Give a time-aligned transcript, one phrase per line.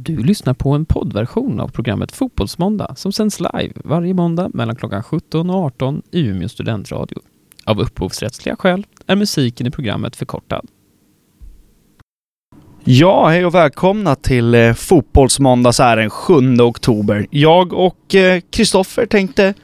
[0.00, 5.02] Du lyssnar på en poddversion av programmet Fotbollsmåndag som sänds live varje måndag mellan klockan
[5.02, 7.18] 17 och 18 i Umeå studentradio.
[7.64, 10.66] Av upphovsrättsliga skäl är musiken i programmet förkortad.
[12.84, 17.26] Ja, hej och välkomna till eh, Fotbollsmåndag så här den 7 oktober.
[17.30, 19.54] Jag och eh, Kristoffer tänkte,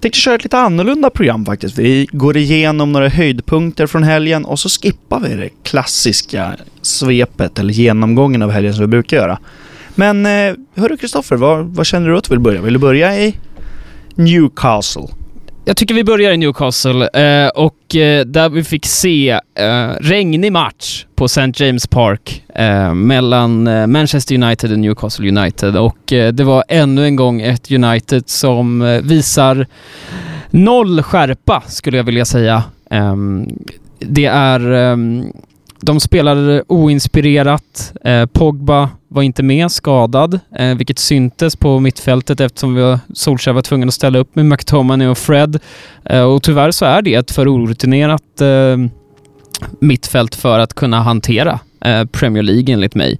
[0.00, 1.78] tänkte köra ett lite annorlunda program faktiskt.
[1.78, 7.72] Vi går igenom några höjdpunkter från helgen och så skippar vi det klassiska svepet eller
[7.72, 9.38] genomgången av helgen som vi brukar göra.
[9.94, 12.62] Men eh, hörru Kristoffer, vad, vad känner du att du vill börja?
[12.62, 13.36] Vill du börja i
[14.14, 15.06] Newcastle?
[15.64, 19.40] Jag tycker vi börjar i Newcastle eh, och eh, där vi fick se
[20.00, 21.52] regnig match på St.
[21.54, 22.42] James Park
[22.94, 29.00] mellan Manchester United och Newcastle United och det var ännu en gång ett United som
[29.02, 29.66] visar
[30.50, 32.62] noll skärpa skulle jag vilja säga.
[32.90, 33.48] Ehm,
[33.98, 35.32] det är ehm,
[35.82, 37.92] de spelade oinspirerat.
[38.04, 43.62] Eh, Pogba var inte med, skadad, eh, vilket syntes på mittfältet eftersom vi Solskjaer var
[43.62, 45.58] tvungen att ställa upp med McTominay och Fred.
[46.04, 48.76] Eh, och tyvärr så är det ett för orutinerat eh,
[49.80, 53.18] mittfält för att kunna hantera Eh, Premier League enligt mig.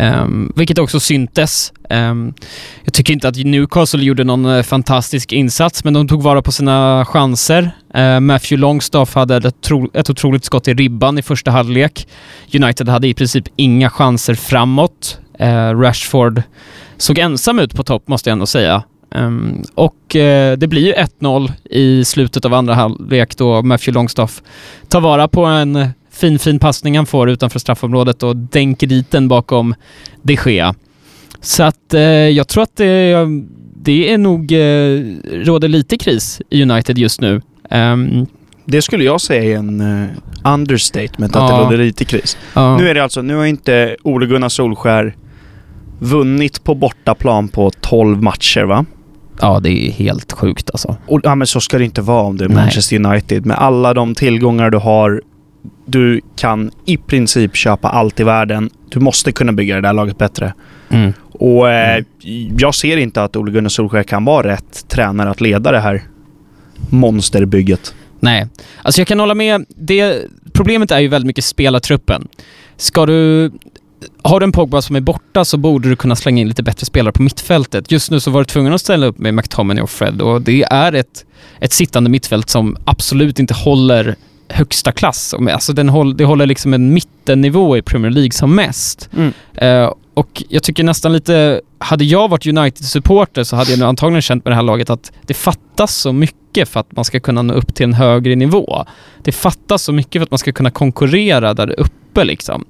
[0.00, 1.72] Um, vilket också syntes.
[1.90, 2.34] Um,
[2.84, 6.52] jag tycker inte att Newcastle gjorde någon eh, fantastisk insats, men de tog vara på
[6.52, 7.70] sina chanser.
[7.96, 12.08] Uh, Matthew Longstaff hade ett, tro ett otroligt skott i ribban i första halvlek.
[12.54, 15.18] United hade i princip inga chanser framåt.
[15.40, 16.42] Uh, Rashford
[16.96, 18.82] såg ensam ut på topp, måste jag ändå säga.
[19.10, 24.42] Um, och eh, det blir ju 1-0 i slutet av andra halvlek då Matthew Longstaff
[24.88, 29.28] tar vara på en fin, fin passning han får utanför straffområdet och dänker dit den
[29.28, 29.74] bakom
[30.22, 30.74] de Gea.
[31.40, 33.16] Så att eh, jag tror att det,
[33.74, 37.42] det är nog eh, råder lite kris i United just nu.
[37.70, 38.26] Um,
[38.64, 40.08] det skulle jag säga är en uh,
[40.44, 41.44] understatement, ja.
[41.44, 42.38] att det råder lite kris.
[42.54, 42.76] Ja.
[42.76, 45.16] Nu är det alltså, nu har inte Ole Gunnar Solskär
[45.98, 48.84] vunnit på bortaplan på 12 matcher va?
[49.40, 50.96] Ja, det är helt sjukt alltså.
[51.06, 53.46] Och, ja, men så ska det inte vara om du är Manchester United.
[53.46, 55.22] Med alla de tillgångar du har
[55.86, 58.70] du kan i princip köpa allt i världen.
[58.88, 60.54] Du måste kunna bygga det där laget bättre.
[60.88, 61.12] Mm.
[61.32, 62.04] Och eh,
[62.58, 66.02] jag ser inte att Ole Gunnar Solskjaer kan vara rätt tränare att leda det här
[66.90, 67.94] monsterbygget.
[68.20, 68.46] Nej,
[68.82, 69.64] alltså jag kan hålla med.
[69.68, 72.28] Det, problemet är ju väldigt mycket spelartruppen.
[72.76, 73.50] Ska du...
[74.22, 76.86] Har du en Pogba som är borta så borde du kunna slänga in lite bättre
[76.86, 77.92] spelare på mittfältet.
[77.92, 80.62] Just nu så var du tvungen att ställa upp med McTominay och Fred och det
[80.62, 81.24] är ett,
[81.60, 84.16] ett sittande mittfält som absolut inte håller
[84.48, 85.34] högsta klass.
[85.52, 89.08] Alltså den håll, det håller liksom en mittennivå i Premier League som mest.
[89.16, 89.32] Mm.
[89.62, 94.22] Uh, och jag tycker nästan lite, hade jag varit United-supporter så hade jag nu antagligen
[94.22, 97.42] känt med det här laget att det fattas så mycket för att man ska kunna
[97.42, 98.84] nå upp till en högre nivå.
[99.22, 102.64] Det fattas så mycket för att man ska kunna konkurrera där uppe liksom.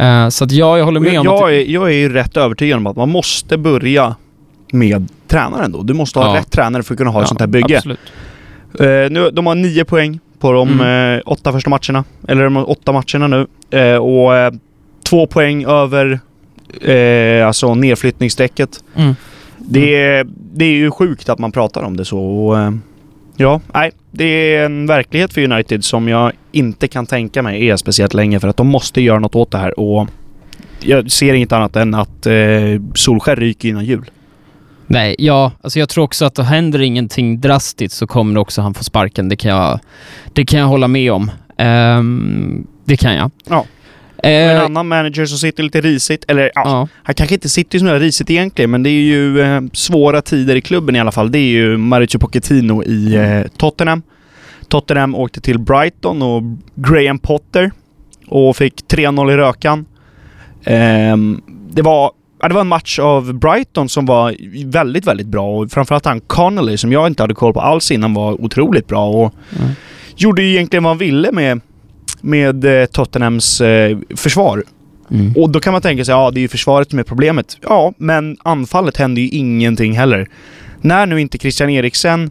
[0.00, 2.36] Uh, så att ja, jag håller med jag, om jag Är, jag är ju rätt
[2.36, 4.16] övertygad om att man måste börja
[4.72, 5.82] med tränaren då.
[5.82, 6.40] Du måste ha ja.
[6.40, 7.76] rätt tränare för att kunna ha ja, ett sånt här bygge.
[7.76, 8.00] Absolut.
[8.80, 11.16] Uh, nu, de har nio poäng på de mm.
[11.16, 12.04] eh, åtta första matcherna.
[12.28, 13.46] Eller de åtta matcherna nu.
[13.78, 14.52] Eh, och eh,
[15.02, 16.20] två poäng över
[16.80, 18.84] eh, alltså nedflyttningsstrecket.
[18.96, 19.14] Mm.
[19.58, 22.18] Det, är, det är ju sjukt att man pratar om det så.
[22.18, 22.70] Och, eh,
[23.36, 23.92] ja, nej.
[24.10, 28.40] Det är en verklighet för United som jag inte kan tänka mig är speciellt länge
[28.40, 29.80] för att de måste göra något åt det här.
[29.80, 30.08] Och
[30.80, 32.34] jag ser inget annat än att eh,
[32.94, 34.10] Solskär ryker innan jul.
[34.86, 38.74] Nej, ja, alltså jag tror också att det händer ingenting drastiskt så kommer också han
[38.74, 39.28] få sparken.
[39.28, 39.80] Det kan jag,
[40.32, 41.30] det kan jag hålla med om.
[41.58, 43.30] Um, det kan jag.
[43.48, 43.66] Ja.
[44.22, 46.88] en uh, annan manager som sitter lite risigt, eller ja, ja.
[47.02, 50.60] han kanske inte sitter så risigt egentligen, men det är ju eh, svåra tider i
[50.60, 51.32] klubben i alla fall.
[51.32, 54.02] Det är ju Mauricio Pochettino i eh, Tottenham.
[54.68, 56.42] Tottenham åkte till Brighton och
[56.74, 57.72] Graham Potter
[58.26, 59.86] och fick 3-0 i rökan.
[60.66, 65.58] Um, det var Ja, det var en match av Brighton som var väldigt, väldigt bra
[65.58, 69.08] och framförallt han Connolly som jag inte hade koll på alls innan var otroligt bra
[69.08, 69.70] och mm.
[70.16, 71.60] gjorde ju egentligen vad han ville med,
[72.20, 74.64] med eh, Tottenhams eh, försvar.
[75.10, 75.32] Mm.
[75.36, 77.58] Och då kan man tänka sig, ja det är ju försvaret som är problemet.
[77.62, 80.28] Ja, men anfallet hände ju ingenting heller.
[80.80, 82.30] När nu inte Christian Eriksen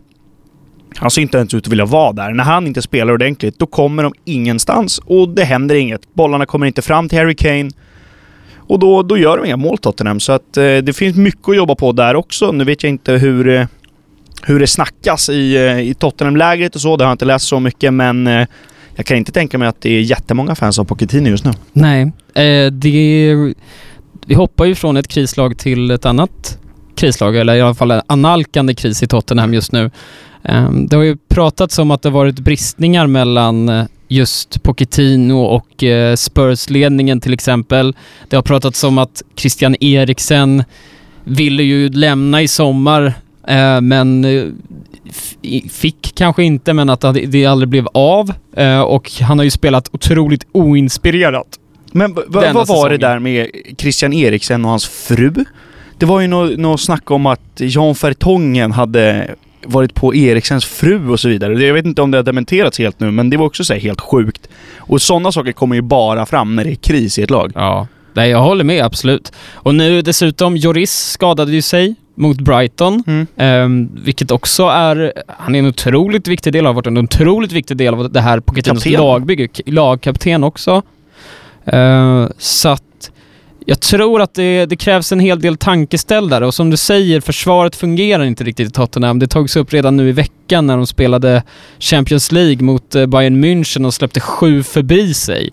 [0.96, 2.34] han ser inte ens ut att vilja vara där.
[2.34, 6.14] När han inte spelar ordentligt, då kommer de ingenstans och det händer inget.
[6.14, 7.70] Bollarna kommer inte fram till Harry Kane.
[8.68, 10.20] Och då, då gör de inga mål Tottenham.
[10.20, 12.52] Så att eh, det finns mycket att jobba på där också.
[12.52, 13.66] Nu vet jag inte hur, eh,
[14.44, 16.98] hur det snackas i, eh, i Tottenham-lägret och så.
[16.98, 18.48] Det har jag inte läst så mycket men eh,
[18.96, 21.52] jag kan inte tänka mig att det är jättemånga fans av Pochettino just nu.
[21.74, 23.36] Nej, eh, det...
[24.26, 26.60] Vi hoppar ju från ett krislag till ett annat
[26.96, 29.92] krislag, eller i alla fall en analkande kris i Tottenham just nu.
[30.44, 35.84] Ehm, det har ju pratats om att det varit bristningar mellan eh, just Pochettino och
[35.84, 37.96] eh, Spurs-ledningen till exempel.
[38.30, 40.64] Det har pratats om att Christian Eriksen
[41.24, 43.14] ville ju lämna i sommar
[43.48, 44.46] eh, men eh,
[45.72, 48.34] fick kanske inte, men att det aldrig blev av.
[48.58, 51.60] Eh, och han har ju spelat otroligt oinspirerat.
[51.92, 52.92] Men vad var säsongen.
[52.92, 55.46] det där med Christian Eriksen och hans fru?
[55.98, 61.10] Det var ju något nå snack om att Jan Fertongen hade varit på Eriksens fru
[61.10, 61.66] och så vidare.
[61.66, 64.02] Jag vet inte om det har dementerats helt nu, men det var också så helt
[64.02, 64.50] sjukt.
[64.78, 67.52] Och sådana saker kommer ju bara fram när det är kris i ett lag.
[67.56, 67.88] Ja.
[68.14, 69.32] Nej, jag håller med absolut.
[69.54, 73.28] Och nu dessutom, Joris skadade ju sig mot Brighton, mm.
[73.66, 75.14] um, vilket också är...
[75.28, 78.40] Han är en otroligt viktig del, har varit en otroligt viktig del av det här
[78.40, 79.48] Pochettinos lagbygge.
[79.66, 80.82] Lagkapten också.
[81.74, 82.84] Uh, så att
[83.66, 87.76] jag tror att det, det, krävs en hel del tankeställare och som du säger, försvaret
[87.76, 89.20] fungerar inte riktigt i Tottenham.
[89.20, 91.44] Det togs upp redan nu i veckan när de spelade
[91.80, 95.50] Champions League mot eh, Bayern München och släppte sju förbi sig.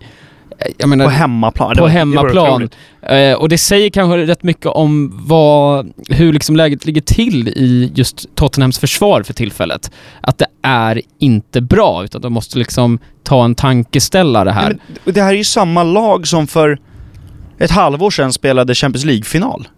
[0.87, 1.77] Menar, på hemmaplan?
[1.77, 2.69] På hemmaplan.
[3.03, 7.93] Eh, och det säger kanske rätt mycket om vad, hur liksom läget ligger till i
[7.95, 9.91] just Tottenhams försvar för tillfället.
[10.21, 14.79] Att det är inte bra, utan de måste liksom ta en tankeställare här.
[15.05, 16.79] Men det här är ju samma lag som för
[17.61, 19.69] ett halvår sedan spelade Champions League-final.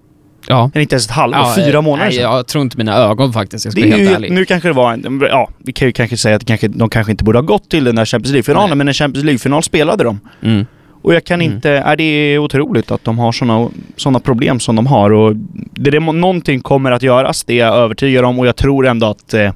[0.49, 0.71] Ja.
[0.75, 2.33] Eller inte ens ett halvår, ja, fyra eh, månader nej, sedan.
[2.33, 4.33] Jag tror inte mina ögon faktiskt, jag ska vara helt ju, ärlig.
[4.33, 7.11] Nu kanske det var en, ja, vi kan ju kanske säga att kanske, de kanske
[7.11, 10.21] inte borde ha gått till den där Champions League-finalen, men en Champions League-final spelade de.
[10.43, 10.67] Mm.
[11.03, 11.53] Och jag kan mm.
[11.53, 15.37] inte, är det är otroligt att de har sådana såna problem som de har och
[15.73, 19.07] det, det, någonting kommer att göras, det är jag övertygad om och jag tror ändå
[19.07, 19.53] att eh,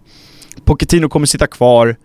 [0.64, 1.96] Pochettino kommer sitta kvar.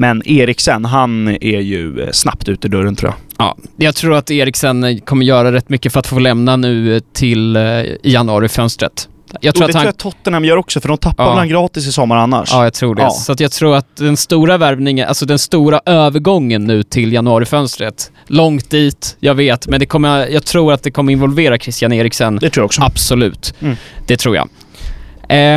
[0.00, 3.46] Men Eriksen, han är ju eh, snabbt ut ur dörren tror jag.
[3.46, 6.96] Ja, jag tror att Eriksen eh, kommer göra rätt mycket för att få lämna nu
[6.96, 9.08] eh, till i januari-fönstret.
[9.40, 9.92] Jag tror och det att han...
[9.92, 11.34] tror jag Tottenham gör också, för de tappar ja.
[11.34, 12.48] väl gratis i sommar annars?
[12.52, 13.02] Ja, jag tror det.
[13.02, 13.10] Ja.
[13.10, 18.12] Så att jag tror att den stora värvningen, alltså den stora övergången nu till januarifönstret,
[18.26, 22.36] långt dit, jag vet, men det kommer, jag tror att det kommer involvera Christian Eriksen.
[22.36, 22.82] Det tror jag också.
[22.82, 23.54] Absolut.
[23.60, 23.76] Mm.
[24.06, 24.48] Det tror jag.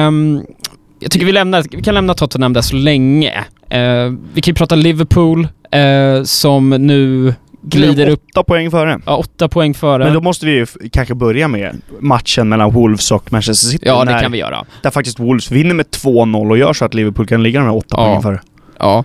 [0.07, 0.43] Um,
[0.99, 3.45] jag tycker vi, lämnar, vi kan lämna Tottenham där så länge.
[3.73, 8.23] Uh, vi kan ju prata Liverpool, uh, som nu glider upp...
[8.31, 8.99] Åtta poäng före.
[9.05, 10.03] Ja, åtta poäng före.
[10.03, 13.83] Men då måste vi ju kanske börja med matchen mellan Wolves och Manchester City.
[13.87, 14.65] Ja, det kan vi göra.
[14.83, 17.75] Där faktiskt Wolves vinner med 2-0 och gör så att Liverpool kan ligga de här
[17.75, 17.97] åtta ja.
[17.97, 18.41] poängen före.
[18.79, 19.03] Ja.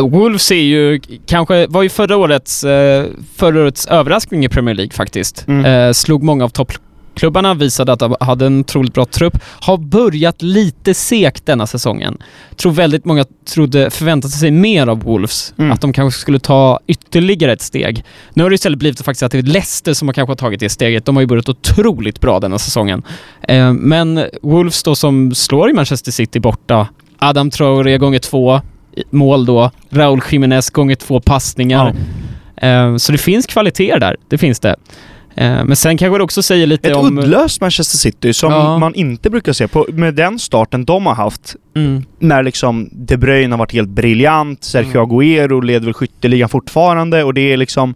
[0.00, 3.04] Wolves är ju kanske, var ju förra årets, eh,
[3.36, 5.48] förra årets överraskning i Premier League faktiskt.
[5.48, 5.64] Mm.
[5.64, 6.72] Eh, slog många av topp
[7.14, 9.38] Klubbarna visade att de hade en otroligt bra trupp.
[9.60, 12.18] Har börjat lite segt denna säsongen.
[12.56, 15.54] Tror väldigt många trodde, förväntade sig mer av Wolves.
[15.58, 15.72] Mm.
[15.72, 18.04] Att de kanske skulle ta ytterligare ett steg.
[18.34, 20.68] Nu har det istället blivit faktiskt att det är Leicester som har kanske tagit det
[20.68, 21.04] steget.
[21.04, 23.02] De har ju börjat otroligt bra denna säsongen.
[23.48, 26.88] Eh, men Wolves då som slår i Manchester City borta.
[27.18, 28.60] Adam Traoré gånger två
[29.10, 29.70] mål då.
[29.90, 31.94] Raúl Jiménez gånger två passningar.
[32.56, 32.68] Ja.
[32.68, 34.16] Eh, så det finns kvaliteter där.
[34.28, 34.76] Det finns det.
[35.36, 37.18] Eh, men sen kanske det också säger lite Ett om...
[37.18, 38.78] Ett uddlöst Manchester City som ja.
[38.78, 39.68] man inte brukar se.
[39.68, 42.04] På, med den starten de har haft, mm.
[42.18, 45.10] när liksom De Bruyne har varit helt briljant, Sergio mm.
[45.10, 47.94] Agüero leder väl skytteligan fortfarande och det är liksom...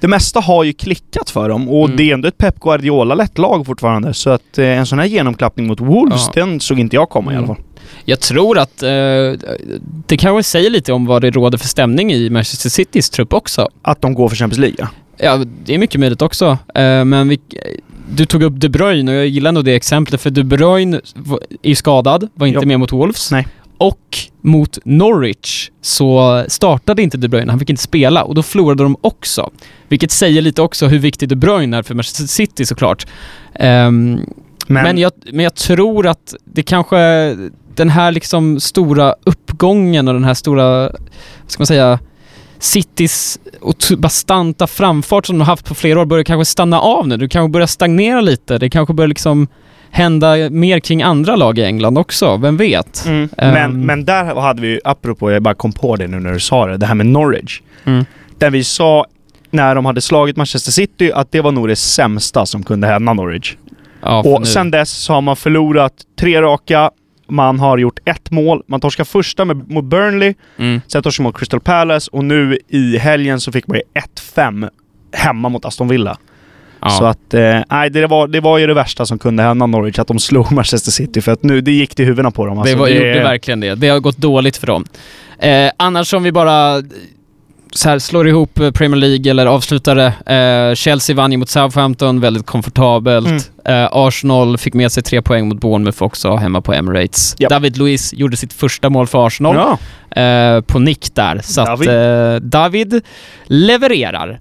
[0.00, 1.96] Det mesta har ju klickat för dem och mm.
[1.96, 4.14] det är ändå ett Pep Guardiola-lätt lag fortfarande.
[4.14, 6.44] Så att eh, en sån här genomklappning mot Wolves, ja.
[6.44, 7.56] den såg inte jag komma i alla mm.
[7.56, 7.64] fall.
[8.04, 8.88] Jag tror att eh,
[10.06, 13.68] det kanske säger lite om vad det råder för stämning i Manchester Citys trupp också.
[13.82, 15.44] Att de går för Champions League, ja.
[15.64, 16.50] Det är mycket möjligt också.
[16.50, 17.40] Uh, men vi,
[18.10, 21.00] du tog upp De Bruyne och jag gillar nog det exemplet för De Bruyne
[21.62, 22.68] är skadad, var inte jo.
[22.68, 23.30] med mot Wolves.
[23.30, 23.46] Nej.
[23.78, 28.82] Och mot Norwich så startade inte De Bruyne, han fick inte spela och då förlorade
[28.82, 29.50] de också.
[29.88, 33.06] Vilket säger lite också hur viktig De Bruyne är för Manchester City såklart.
[33.60, 34.20] Um,
[34.66, 36.96] men, men, jag, men jag tror att det kanske,
[37.74, 41.00] den här liksom stora uppgången och den här stora, vad
[41.46, 41.98] ska man säga,
[42.64, 43.38] Citys
[43.98, 47.16] bastanta framfart som de har haft på flera år börjar kanske stanna av nu.
[47.16, 48.58] Du kanske börjar stagnera lite.
[48.58, 49.48] Det kanske börjar liksom
[49.90, 53.04] hända mer kring andra lag i England också, vem vet?
[53.06, 53.22] Mm.
[53.22, 56.40] Um, men, men där hade vi, apropå, jag bara kom på det nu när du
[56.40, 57.60] sa det, det här med Norwich.
[57.84, 58.04] Mm.
[58.38, 59.06] Där vi sa
[59.50, 63.12] när de hade slagit Manchester City att det var nog det sämsta som kunde hända
[63.12, 63.56] Norwich.
[64.02, 64.46] Ja, och nu.
[64.46, 66.90] sen dess så har man förlorat tre raka,
[67.28, 68.62] man har gjort ett mål.
[68.66, 70.80] Man torskar första med, mot Burnley, mm.
[70.86, 73.82] sen torskar man mot Crystal Palace och nu i helgen så fick man ju
[74.34, 74.70] 1-5
[75.12, 76.18] hemma mot Aston Villa.
[76.80, 76.90] Ja.
[76.90, 79.98] Så att, eh, nej, det var, det var ju det värsta som kunde hända Norwich,
[79.98, 81.20] att de slog Manchester City.
[81.20, 82.58] För att nu, det gick till huvudena på dem.
[82.58, 83.74] Alltså, det, var, det gjorde verkligen det.
[83.74, 84.84] Det har gått dåligt för dem.
[85.38, 86.82] Eh, annars om vi bara
[87.74, 90.04] så här, slår ihop eh, Premier League eller avslutade.
[90.26, 93.50] Eh, Chelsea vann ju mot Southampton väldigt komfortabelt.
[93.64, 93.82] Mm.
[93.84, 97.36] Eh, Arsenal fick med sig tre poäng mot Bournemouth också hemma på Emirates.
[97.38, 97.50] Yep.
[97.50, 100.22] David Luiz gjorde sitt första mål för Arsenal ja.
[100.22, 101.40] eh, på nick där.
[101.42, 101.88] Så David.
[101.88, 103.02] att eh, David
[103.46, 104.40] levererar.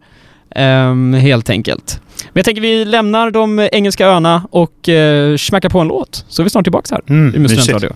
[0.55, 2.01] Um, helt enkelt.
[2.23, 6.41] Men jag tänker vi lämnar de engelska öarna och uh, smackar på en låt, så
[6.41, 7.93] är vi snart tillbaka här mm, i Mustudentradio.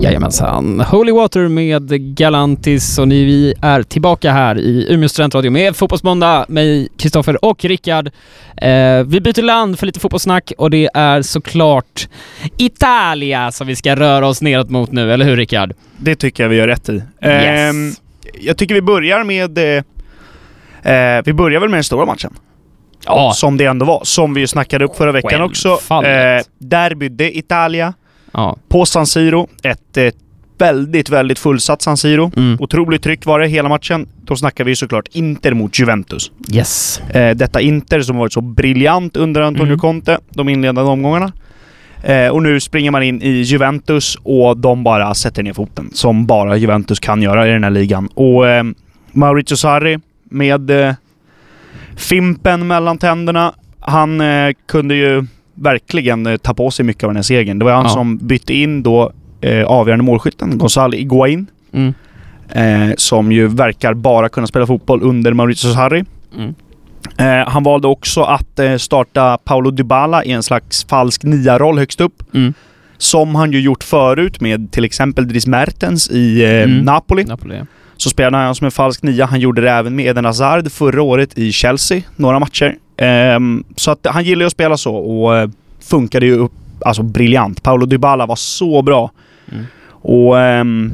[0.00, 0.80] Jajamensan.
[0.80, 6.44] Holy Water med Galantis och ni, vi är tillbaka här i Umeå studentradio med Fotbollsmåndag,
[6.48, 8.10] mig, Kristoffer och Rickard.
[8.56, 12.08] Eh, vi byter land för lite fotbollssnack och det är såklart
[12.58, 15.72] Italia som vi ska röra oss neråt mot nu, eller hur Rickard?
[15.96, 16.92] Det tycker jag vi gör rätt i.
[16.92, 17.14] Yes.
[17.22, 17.72] Eh,
[18.40, 19.58] jag tycker vi börjar med...
[19.58, 22.34] Eh, vi börjar väl med den stora matchen.
[23.06, 23.32] Ja.
[23.34, 24.00] Som det ändå var.
[24.04, 25.68] Som vi ju snackade upp förra veckan också.
[25.68, 27.94] Eh, derby de Italia.
[28.34, 28.56] Ja.
[28.68, 29.48] På San Siro.
[29.62, 30.16] Ett, ett
[30.58, 32.32] väldigt, väldigt fullsatt San Siro.
[32.36, 32.56] Mm.
[32.60, 34.08] Otroligt tryck var det hela matchen.
[34.24, 36.32] Då snackar vi såklart Inter mot Juventus.
[36.52, 37.00] Yes.
[37.00, 39.78] Eh, detta Inter som varit så briljant under Antonio mm.
[39.78, 41.32] Conte, de inledande omgångarna.
[42.02, 45.90] Eh, och nu springer man in i Juventus och de bara sätter ner foten.
[45.92, 48.08] Som bara Juventus kan göra i den här ligan.
[48.14, 48.64] Och eh,
[49.12, 50.94] Maurizio Sarri med eh,
[51.96, 53.52] Fimpen mellan tänderna.
[53.80, 57.58] Han eh, kunde ju verkligen eh, ta på sig mycket av den här segern.
[57.58, 57.88] Det var han ja.
[57.88, 61.46] som bytte in då eh, avgörande målskytten, Gonzalo Iguain.
[61.72, 61.94] Mm.
[62.48, 66.04] Eh, som ju verkar bara kunna spela fotboll under Mauricio Sarri.
[66.36, 66.54] Mm.
[67.18, 72.00] Eh, han valde också att eh, starta Paolo Dybala i en slags falsk nia-roll högst
[72.00, 72.34] upp.
[72.34, 72.54] Mm.
[72.98, 76.78] Som han ju gjort förut med till exempel Dries Mertens i eh, mm.
[76.78, 77.24] Napoli.
[77.24, 77.66] Napoli ja.
[77.96, 79.26] Så spelade han som en falsk nia.
[79.26, 82.76] Han gjorde det även med Eden Hazard förra året i Chelsea, några matcher.
[82.96, 87.02] Um, så att han gillar ju att spela så och uh, funkade ju upp, alltså
[87.02, 87.62] briljant.
[87.62, 89.10] Paolo Dybala var så bra.
[89.52, 89.64] Mm.
[89.90, 90.92] Och um,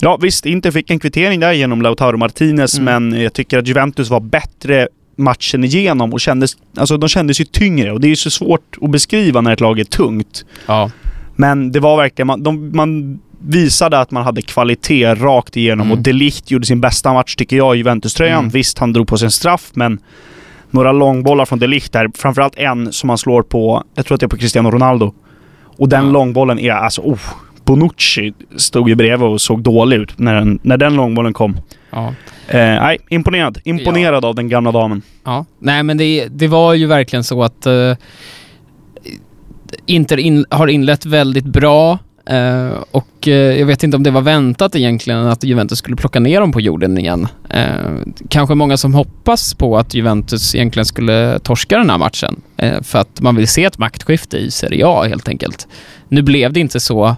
[0.00, 3.10] ja visst, inte fick en kvittering där genom Lautaro Martinez, mm.
[3.10, 7.44] men jag tycker att Juventus var bättre matchen igenom och kändes, alltså de kändes ju
[7.44, 10.44] tyngre och det är ju så svårt att beskriva när ett lag är tungt.
[10.66, 10.90] Ja.
[11.36, 15.98] Men det var verkligen, man, de, man visade att man hade kvalitet rakt igenom mm.
[15.98, 18.38] och Delicht gjorde sin bästa match tycker jag i Juventus-tröjan.
[18.38, 18.50] Mm.
[18.50, 19.98] Visst, han drog på sig en straff, men
[20.76, 22.10] några långbollar från Delicht där.
[22.14, 25.14] Framförallt en som han slår på, jag tror att det är på Cristiano Ronaldo.
[25.78, 27.20] Och den långbollen är alltså, oh,
[27.64, 31.56] Bonucci stod ju bredvid och såg dålig ut när den, när den långbollen kom.
[31.90, 32.06] Ja.
[32.48, 33.58] Eh, nej, imponerad.
[33.64, 34.28] Imponerad ja.
[34.28, 35.02] av den gamla damen.
[35.24, 35.44] Ja.
[35.58, 37.94] Nej, men det, det var ju verkligen så att uh,
[39.86, 41.98] Inter in, har inlett väldigt bra.
[42.30, 46.20] Uh, och uh, jag vet inte om det var väntat egentligen att Juventus skulle plocka
[46.20, 47.28] ner dem på jorden igen.
[47.54, 52.40] Uh, kanske många som hoppas på att Juventus egentligen skulle torska den här matchen.
[52.82, 55.68] för att man vill se ett maktskifte i Serie A helt enkelt.
[56.08, 57.16] Nu blev det inte så,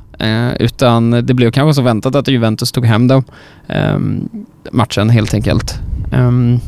[0.59, 3.25] utan det blev kanske så väntat att Juventus tog hem den
[3.69, 4.29] ehm,
[4.73, 5.75] matchen helt enkelt.
[6.13, 6.61] Um,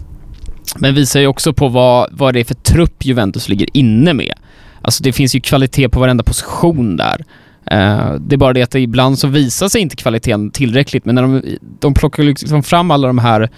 [0.77, 4.35] men visar ju också på vad, vad det är för trupp Juventus ligger inne med.
[4.83, 7.25] Alltså det finns ju kvalitet på varenda position där.
[7.73, 11.23] Uh, det är bara det att ibland så visar sig inte kvaliteten tillräckligt, men när
[11.23, 11.43] de,
[11.81, 13.51] de plockar liksom fram alla de här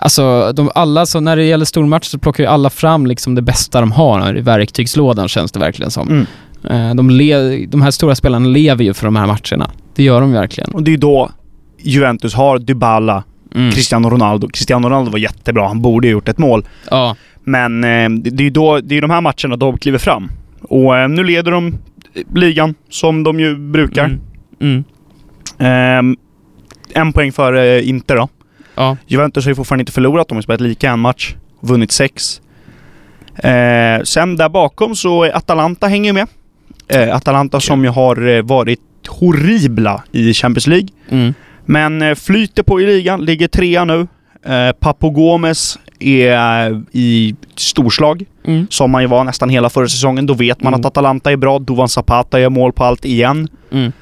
[0.00, 3.42] Alltså, de, alla, så när det gäller stormatcher så plockar ju alla fram liksom det
[3.42, 6.08] bästa de har i verktygslådan känns det verkligen som.
[6.08, 6.26] Mm.
[6.70, 9.70] Uh, de, le, de här stora spelarna lever ju för de här matcherna.
[9.94, 10.70] Det gör de verkligen.
[10.70, 11.30] Och det är ju då
[11.82, 13.72] Juventus har Dybala, mm.
[13.72, 14.48] Cristiano Ronaldo.
[14.48, 16.64] Cristiano Ronaldo var jättebra, han borde ha gjort ett mål.
[16.90, 17.16] Ja.
[17.44, 20.30] Men eh, det är ju då, det är de här matcherna de kliver fram.
[20.62, 21.78] Och eh, nu leder de
[22.34, 24.04] ligan, som de ju brukar.
[24.60, 24.84] Mm.
[25.58, 26.16] Mm.
[26.94, 28.28] Eh, en poäng före Inter då.
[28.74, 28.96] Ja.
[29.06, 30.28] Juventus har ju fortfarande inte förlorat.
[30.28, 31.34] De har spelat lika en match.
[31.60, 32.40] Vunnit sex.
[33.36, 36.26] Eh, sen där bakom så är Atalanta hänger med.
[36.88, 37.66] Eh, Atalanta okay.
[37.66, 40.88] som ju har eh, varit horribla i Champions League.
[41.08, 41.34] Mm.
[41.64, 44.06] Men eh, flyter på i ligan, ligger trea nu.
[44.44, 48.66] Eh, Papo Gomes är i storslag, mm.
[48.70, 50.26] som man ju var nästan hela förra säsongen.
[50.26, 50.80] Då vet man mm.
[50.80, 51.58] att Atalanta är bra.
[51.58, 53.48] Dovan Zapata gör mål på allt igen.
[53.70, 53.92] Mm.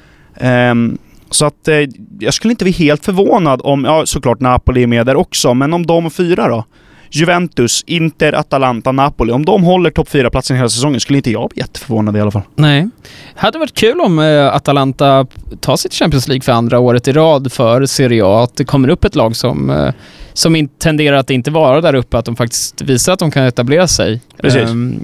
[0.71, 0.97] Um,
[1.29, 1.75] så att eh,
[2.19, 5.73] jag skulle inte bli helt förvånad om, ja såklart Napoli är med där också, men
[5.73, 6.65] om de fyra då?
[7.11, 9.31] Juventus, Inter, Atalanta, Napoli.
[9.31, 12.41] Om de håller topp 4-platsen hela säsongen skulle inte jag bli jätteförvånad i alla fall.
[12.55, 12.89] Nej.
[13.35, 15.25] Hade varit kul om uh, Atalanta
[15.59, 18.43] tar sitt Champions League för andra året i rad för Serie A.
[18.43, 19.91] Att det kommer upp ett lag som, uh,
[20.33, 23.87] som tenderar att inte vara där uppe, att de faktiskt visar att de kan etablera
[23.87, 24.21] sig.
[24.41, 24.69] Precis.
[24.69, 25.03] Um,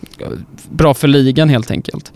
[0.69, 2.11] bra för ligan helt enkelt.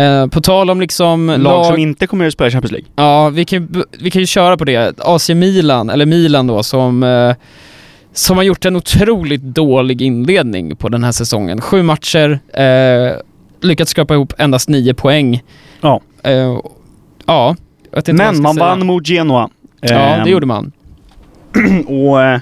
[0.00, 1.26] Uh, på tal om liksom...
[1.26, 2.88] Lag, lag som inte kommer att spela Champions League.
[2.96, 5.00] Ja, vi kan, vi kan ju köra på det.
[5.00, 7.02] AC Milan, eller Milan då, som
[8.16, 11.60] som har gjort en otroligt dålig inledning på den här säsongen.
[11.60, 13.20] Sju matcher, eh,
[13.60, 15.42] lyckats skapa ihop endast nio poäng.
[15.80, 16.00] Ja.
[16.22, 16.58] Eh,
[17.26, 17.56] ja,
[18.06, 18.66] Men man säga.
[18.66, 19.48] vann mot Genoa.
[19.80, 20.72] Ja, det ehm, gjorde man.
[21.86, 22.40] och eh,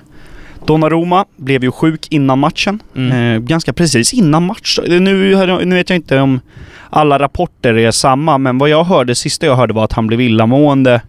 [0.67, 2.83] Donnarumma blev ju sjuk innan matchen.
[2.97, 3.35] Mm.
[3.35, 4.79] Eh, ganska precis innan match.
[4.89, 6.41] Nu, nu vet jag inte om
[6.91, 10.21] alla rapporter är samma, men vad jag hörde, sista jag hörde var att han blev
[10.21, 11.01] illamående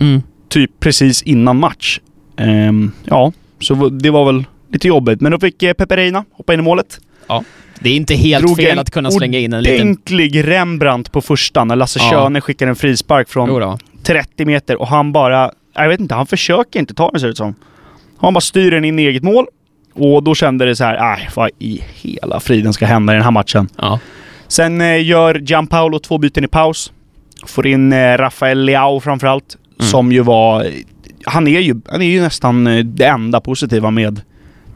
[0.00, 0.22] Mm.
[0.48, 2.00] typ precis innan match.
[2.36, 5.20] Ehm, ja, så det var väl lite jobbigt.
[5.20, 7.00] Men då fick eh, Pepe Reina hoppa in i målet.
[7.80, 9.80] Det är inte helt Drog fel att kunna slänga in en liten...
[9.80, 12.10] Ordentlig Rembrandt på första när Lasse Ja.
[12.10, 13.78] Schöne skickar en frispark från Jo då.
[14.02, 15.50] 30 meter och han bara...
[15.74, 17.54] Jag vet inte, han försöker inte ta den ser det ut som.
[18.18, 19.46] Han bara styr den in i eget mål.
[19.94, 23.24] Och då kände det så här, nej, vad i hela friden ska hända i den
[23.24, 23.68] här matchen?
[23.76, 23.98] Ja.
[24.48, 26.92] Sen eh, gör Gianpaolo två byten i paus.
[27.46, 29.56] Får in eh, Rafael Leao framförallt.
[29.80, 29.90] Mm.
[29.90, 30.66] Som ju var...
[31.26, 34.20] Han är ju, han är ju nästan eh, det enda positiva med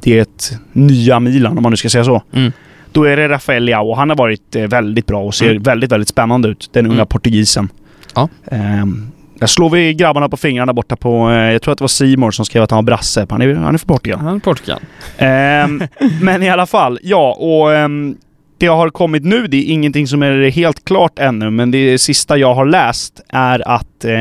[0.02, 2.22] det nya Milan, om man nu ska säga så.
[2.32, 2.52] Mm.
[2.92, 3.94] Då är det Rafael Leao.
[3.94, 5.62] Han har varit eh, väldigt bra och ser Mm.
[5.62, 6.70] väldigt, väldigt spännande ut.
[6.72, 7.06] Den unga Mm.
[7.06, 7.68] portugisen.
[8.14, 8.28] Ja.
[8.50, 11.30] Ehm, där slår vi grabbarna på fingrarna borta på...
[11.30, 13.26] Eh, jag tror att det var Simor som skrev att han var brasse.
[13.30, 14.18] Han är, han är från Portugal.
[14.20, 14.80] Han är Portugal.
[15.18, 15.82] Ehm,
[16.22, 18.16] men i alla fall, ja och ehm,
[18.58, 22.36] det har kommit nu, det är ingenting som är helt klart ännu, men det sista
[22.36, 24.20] jag har läst är att eh,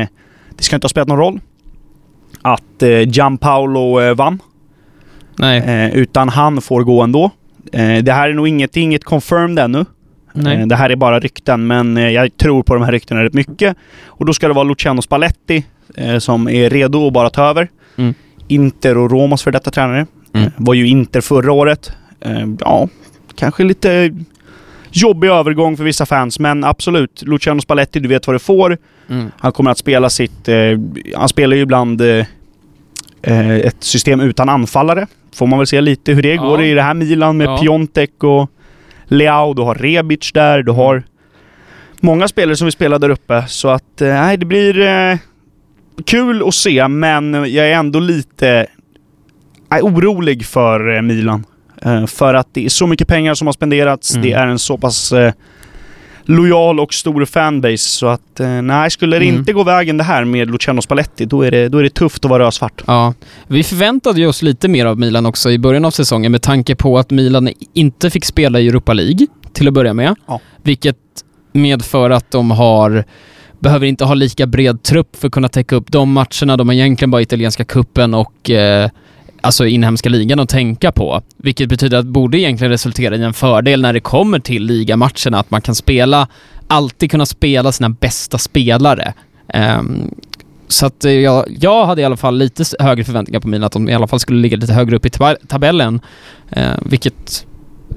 [0.56, 1.40] det ska inte ha spelat någon roll
[2.42, 4.38] att eh, Gianpaolo eh, vann,
[5.38, 5.58] Nej.
[5.58, 7.30] eh, utan han får gå ändå.
[8.02, 9.84] Det här är nog inget, inget confirmed ännu.
[10.32, 10.66] Nej.
[10.66, 13.76] Det här är bara rykten, men jag tror på de här ryktena rätt mycket.
[14.06, 15.64] Och då ska det vara Luciano Spalletti
[16.18, 17.68] som är redo att bara ta över.
[17.96, 18.14] Mm.
[18.48, 20.06] Inter och Romas för detta tränare.
[20.32, 20.50] Mm.
[20.56, 21.92] Var ju Inter förra året.
[22.60, 22.88] Ja,
[23.34, 24.14] kanske lite
[24.92, 27.22] jobbig övergång för vissa fans, men absolut.
[27.22, 28.78] Luciano Spalletti, du vet vad du får.
[29.08, 29.30] Mm.
[29.38, 30.48] Han kommer att spela sitt...
[30.48, 30.56] Eh,
[31.16, 32.26] han spelar ju ibland eh,
[33.22, 35.06] eh, ett system utan anfallare.
[35.34, 36.42] Får man väl se lite hur det Ja.
[36.42, 37.58] går i det här Milan med Ja.
[37.58, 38.50] Piontek och
[39.04, 39.54] Leao.
[39.54, 41.02] Du har Rebic där, du har
[42.00, 43.44] många spelare som vill spela där uppe.
[43.48, 45.18] Så att, eh, nej, det blir eh,
[46.06, 48.66] kul att se, men jag är ändå lite
[49.70, 51.44] nej, orolig för eh, Milan.
[51.82, 54.10] Eh, för att det är så mycket pengar som har spenderats.
[54.14, 54.22] Mm.
[54.22, 55.32] Det är en så pass eh,
[56.24, 57.76] lojal och stor fanbase.
[57.78, 59.38] Så att, eh, nej, skulle det Mm.
[59.38, 62.24] inte gå vägen det här med Luciano Spalletti, då är det, då är det tufft
[62.24, 62.82] att vara rödsvart.
[62.86, 63.14] Ja,
[63.46, 66.98] vi förväntade oss lite mer av Milan också i början av säsongen med tanke på
[66.98, 70.14] att Milan inte fick spela i Europa League till att börja med.
[70.26, 70.40] Ja.
[70.62, 70.96] Vilket
[71.52, 73.04] medför att de har
[73.58, 76.56] behöver inte ha lika bred trupp för att kunna täcka upp de matcherna.
[76.56, 78.90] De har egentligen bara italienska kuppen och eh,
[79.40, 81.22] alltså inhemska ligan att tänka på.
[81.36, 85.38] Vilket betyder att det borde egentligen resultera i en fördel när det kommer till ligamatcherna,
[85.40, 86.28] att man kan spela,
[86.66, 89.14] alltid kunna spela sina bästa spelare.
[89.48, 90.14] Ehm,
[90.68, 93.72] så att eh, jag, jag hade i alla fall lite högre förväntningar på mina att
[93.72, 96.00] de i alla fall skulle ligga lite högre upp i tab- tabellen.
[96.50, 97.46] Eh, vilket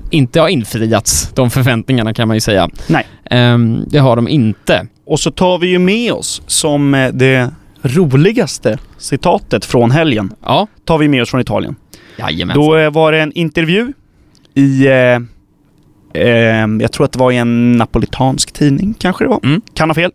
[0.09, 2.69] inte har infriats, de förväntningarna kan man ju säga.
[2.87, 3.07] Nej.
[3.25, 4.87] Ehm, det har de inte.
[5.05, 7.49] Och så tar vi ju med oss som eh, det
[7.83, 10.33] roligaste citatet från helgen.
[10.45, 11.75] Ja, Tar vi med oss från Italien.
[12.17, 12.55] jajamän.
[12.55, 13.93] Då eh, var det en intervju
[14.53, 14.87] i...
[14.87, 14.93] Eh,
[16.13, 19.39] eh, jag tror att det var i en napolitansk tidning, kanske det var.
[19.43, 19.61] Mm.
[19.73, 20.11] Kan ha fel.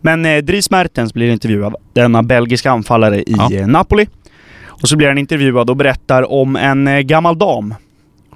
[0.00, 3.52] Men eh, Dries Mertens blir intervjuad, denna belgiska anfallare i Ja.
[3.52, 4.06] eh, Napoli.
[4.66, 7.74] Och så blir han intervjuad och berättar om en eh, gammal dam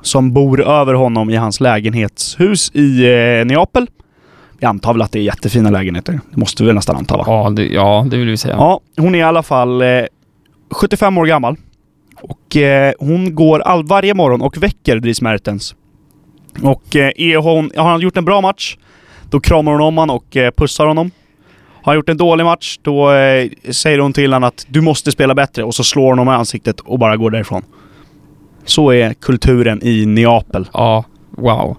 [0.02, 3.02] som bor över honom i hans lägenhetshus i
[3.46, 3.86] Neapel.
[4.64, 6.20] Jag antar väl att det är jättefina lägenheter.
[6.30, 7.24] Det måste vi väl nästan anta va?
[7.26, 8.54] Ja, det, ja, det vill vi säga.
[8.54, 9.88] Ja, hon är i alla fall eh,
[10.70, 11.56] 75 år gammal.
[12.22, 15.74] Och eh, hon går all, varje morgon och väcker Dries Mertens.
[16.62, 18.76] Och eh, är hon, har han gjort en bra match,
[19.30, 21.10] då kramar hon om honom och eh, pussar honom.
[21.82, 25.12] Har han gjort en dålig match, då eh, säger hon till honom att du måste
[25.12, 27.62] spela bättre och så slår hon honom i ansiktet och bara går därifrån.
[28.64, 30.68] Så är kulturen i Neapel.
[30.72, 31.76] Ja, wow.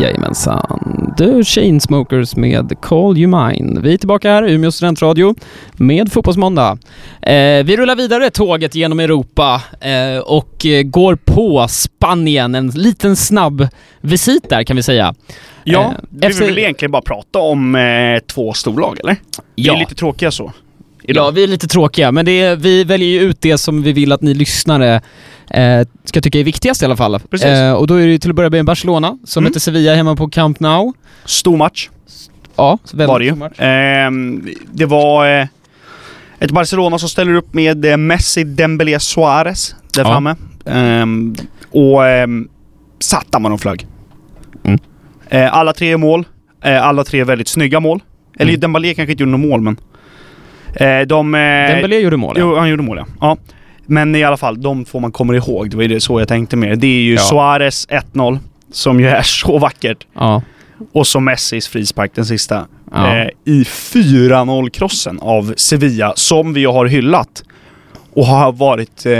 [0.00, 1.14] Jajamensan.
[1.18, 3.80] The Chainsmokers med Call You Mine.
[3.80, 5.34] Vi är tillbaka här, Umeå studentradio,
[5.76, 6.78] med Fotbollsmåndag.
[7.22, 12.54] Eh, vi rullar vidare tåget genom Europa eh, och eh, går på Spanien.
[12.54, 13.68] En liten snabb
[14.00, 15.14] visit där kan vi säga.
[15.64, 19.16] Ja, Eh, vi vill egentligen bara prata om eh, två storlag, eller?
[19.56, 19.74] Vi Ja.
[19.74, 20.52] är lite tråkiga så.
[21.14, 24.12] Ja, vi är lite tråkiga, men är, vi väljer ju ut det som vi vill
[24.12, 25.00] att ni lyssnare
[25.50, 27.20] eh, ska tycka är viktigast i alla fall.
[27.30, 27.46] Precis.
[27.46, 29.50] Eh, och då är det till att börja med Barcelona, som Mm.
[29.50, 30.92] möter Sevilla hemma på Camp Nou.
[31.24, 31.88] Stor match.
[32.56, 33.30] Ja, väldigt var det ju.
[33.30, 33.54] stor match.
[33.58, 35.46] Ehm, det var eh,
[36.38, 40.08] ett Barcelona som ställer upp med eh, Messi, Dembélé, Suarez där Ja.
[40.08, 40.34] framme.
[40.66, 41.34] Ehm,
[41.70, 42.00] och
[43.00, 43.86] satta man och flög.
[44.64, 44.78] Mm.
[45.28, 46.24] Eh, alla tre är mål.
[46.64, 48.00] Eh, alla tre är väldigt snygga mål.
[48.38, 48.60] Eller Mm.
[48.60, 49.76] Dembélé kanske inte gjorde något mål, men...
[50.80, 51.34] Eh, de...
[51.34, 51.40] Eh,
[51.74, 52.34] Dembélé gjorde mål.
[52.38, 52.40] ja.
[52.40, 53.06] Jo, han gjorde mål ja.
[53.20, 53.36] ja.
[53.86, 55.70] Men i alla fall, de två man kommer ihåg.
[55.70, 56.78] Det var ju det så jag tänkte med.
[56.78, 57.20] Det är ju Ja.
[57.20, 58.38] Suarez 1-0,
[58.72, 60.06] som ju är så vackert.
[60.14, 60.42] Ja.
[60.92, 62.66] Och så Messis frispark, den sista.
[62.92, 63.16] ja.
[63.16, 67.42] eh, i 4-0-krossen av Sevilla, som vi har hyllat
[68.18, 69.12] och har varit eh,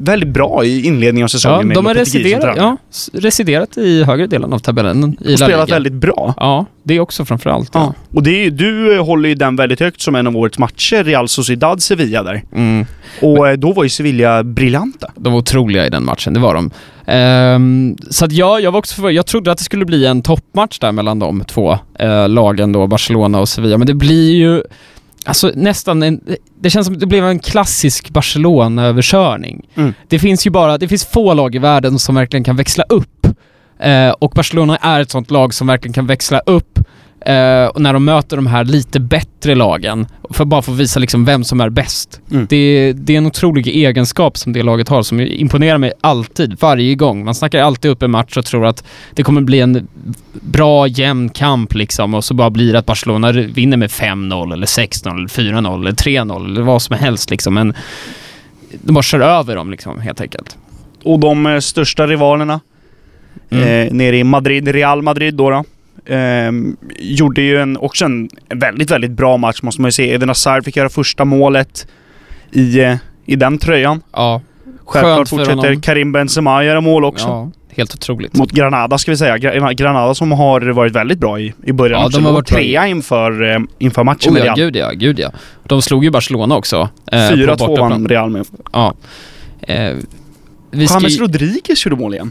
[0.00, 1.68] väldigt bra i inledningen av säsongen.
[1.68, 2.76] Ja, de har residerat, ja,
[3.12, 6.34] residerat i högre delen av tabellen i Och spelat väldigt bra.
[6.36, 7.70] Ja, det också framförallt.
[7.72, 7.80] Ja.
[7.80, 8.16] ja.
[8.16, 11.28] Och det är, du håller ju den väldigt högt som en av årets matcher, Real
[11.28, 12.42] Sociedad-Sevilla där.
[12.54, 12.86] Mm.
[13.22, 15.10] Och Men, eh, då var ju Sevilla briljanta.
[15.14, 16.70] De var otroliga i den matchen, det var de.
[17.54, 20.22] Um, så att ja, jag var också för, Jag trodde att det skulle bli en
[20.22, 24.62] toppmatch där mellan de två uh, lagen då, Barcelona och Sevilla, men det blir ju
[25.28, 26.20] Alltså nästan en,
[26.60, 29.68] det känns som att det blev en klassisk Barcelona-överkörning.
[29.74, 29.94] Mm.
[30.08, 33.26] Det finns ju bara, det finns få lag i världen som verkligen kan växla upp.
[33.80, 36.77] Eh, och Barcelona är ett sånt lag som verkligen kan växla upp
[37.26, 41.24] Uh, och när de möter de här lite bättre lagen, för bara få visa liksom
[41.24, 42.20] vem som är bäst.
[42.30, 42.46] Mm.
[42.50, 46.94] Det, det, är en otrolig egenskap som det laget har som imponerar mig alltid, varje
[46.94, 47.24] gång.
[47.24, 49.88] Man snackar alltid upp en match och tror att det kommer bli en
[50.32, 54.66] bra, jämn kamp liksom och så bara blir det att Barcelona vinner med 5-0 eller
[54.66, 57.54] 6-0 eller 4-0 eller 3-0 eller vad som helst liksom.
[57.54, 57.74] Men
[58.72, 60.56] de bara kör över dem liksom, helt enkelt.
[61.02, 62.60] Och de eh, största rivalerna
[63.50, 63.64] mm.
[63.64, 65.50] eh, nere i Madrid, Real Madrid då?
[65.50, 65.64] då?
[66.06, 66.52] Eh,
[66.98, 70.14] gjorde ju en, också en väldigt, väldigt bra match måste man ju säga.
[70.14, 71.86] Eden Hazard fick göra första målet
[72.52, 74.02] i, eh, i den tröjan.
[74.12, 74.40] Ja.
[74.84, 77.26] Självklart fortsätter Karim Benzema göra mål också.
[77.26, 78.34] Ja, helt otroligt.
[78.36, 79.38] Mot Granada ska vi säga.
[79.72, 82.02] Granada som har varit väldigt bra i, i början.
[82.02, 84.56] Ja, de har varit trea inför, eh, inför matchen oh, med Real.
[84.56, 85.32] Gud ja, gud ja.
[85.64, 86.88] De slog ju Barcelona också.
[87.12, 88.46] Eh, 4-2 vann Real med.
[88.72, 88.94] Ja.
[89.60, 89.96] Eh,
[90.72, 91.18] James.
[91.18, 92.30] Rodriguez gjorde mål igen.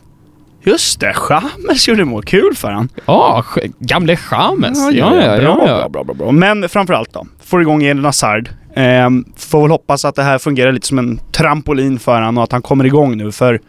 [0.67, 2.23] Just det, Chamez gjorde mål.
[2.23, 2.89] Kul för han.
[3.05, 3.43] Ja,
[3.79, 4.77] gamle Chamez.
[4.77, 8.49] Ja, ja, ja, bra, ja, bra, bra, bra, Men framförallt då, får igång Eden Hazard.
[8.75, 12.43] Eh, får väl hoppas att det här fungerar lite som en trampolin för honom och
[12.43, 13.59] att han kommer igång nu för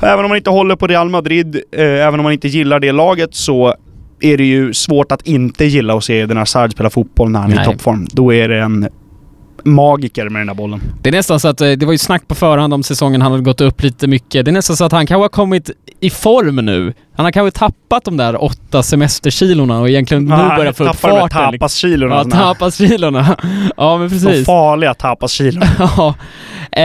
[0.00, 2.92] även om man inte håller på Real Madrid, eh, även om man inte gillar det
[2.92, 3.74] laget så
[4.20, 7.50] är det ju svårt att inte gilla att se Eden Hazard spela fotboll när han
[7.50, 7.58] Nej.
[7.58, 8.06] är i toppform.
[8.12, 8.88] Då är det en
[9.64, 10.80] magiker med den där bollen.
[11.02, 13.32] Det är nästan så att, eh, det var ju snack på förhand om säsongen, han
[13.32, 14.44] hade gått upp lite mycket.
[14.44, 15.70] Det är nästan så att han kanske har kommit
[16.00, 16.94] i form nu.
[17.16, 21.28] Han har kanske tappat de där åtta semesterkilorna och egentligen nu börjar få upp farten.
[21.28, 22.14] Tapaskilorna.
[22.14, 23.36] Ja, tapaskilorna.
[23.76, 24.38] ja, men precis.
[24.38, 25.66] De farliga tapaskilorna.
[25.78, 26.14] ja.
[26.72, 26.84] Eh,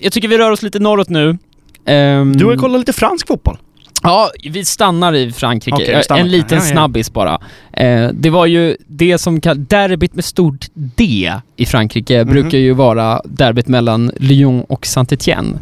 [0.00, 1.38] jag tycker vi rör oss lite norrut nu.
[1.86, 3.56] Um, du har ju kollat lite fransk fotboll.
[4.04, 6.02] Ja, vi stannar i Frankrike.
[6.02, 6.20] Stannar.
[6.20, 6.70] En liten ja, ja.
[6.70, 7.40] snabbis bara.
[7.72, 12.30] Eh, det var ju det som kallas derbyt med stort D i Frankrike -hmm.
[12.30, 15.58] brukar ju vara derbyt mellan Lyon och Saint-Étienne.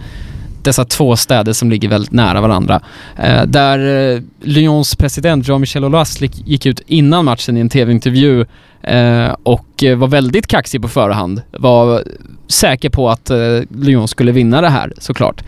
[0.63, 2.81] Dessa två städer som ligger väldigt nära varandra.
[3.19, 8.47] Eh, där eh, Lyons president Jean-Michel Aulas gick ut innan matchen i en TV-intervju
[8.83, 11.43] eh, och var väldigt kaxig på förhand.
[11.51, 12.03] Var
[12.49, 13.39] säker på att eh,
[13.71, 15.43] Lyon skulle vinna det här såklart.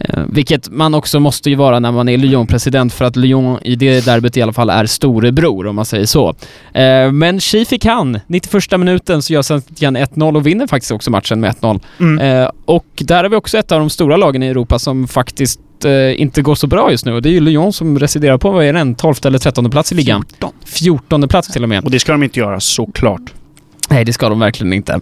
[0.00, 3.76] Eh, vilket man också måste ju vara när man är Lyon-president för att Lyon i
[3.76, 6.28] det derbyt i alla fall är storebror om man säger så.
[6.72, 8.20] Eh, men Chi fick han.
[8.26, 11.80] 91 minuten så gör Saint-Étienne 1-0 och vinner faktiskt också matchen med 1-0.
[12.00, 12.42] Mm.
[12.42, 15.60] Eh, och där har vi också ett av de stora lagen i Europa som faktiskt
[16.16, 18.64] inte går så bra just nu och det är ju Lyon som residerar på, vad
[18.64, 20.24] är den, 12 eller 13 plats i ligan?
[20.28, 20.52] 14.
[20.64, 21.84] 14 plats till och med.
[21.84, 23.20] Och det ska de inte göra såklart.
[23.90, 25.00] Nej, det ska de verkligen inte.